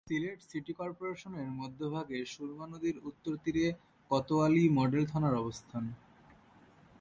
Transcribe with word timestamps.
Sylhet 0.07 0.39
city 0.49 0.73
কর্পোরেশনের 0.73 1.49
মধ্যভাগে 1.59 2.19
সুরমা 2.25 2.65
নদীর 2.67 2.97
উত্তর 3.09 3.33
তীরে 3.43 3.65
কোতোয়ালী 4.11 4.63
মডেল 4.77 5.03
থানার 5.05 5.35
অবস্থান। 5.35 5.83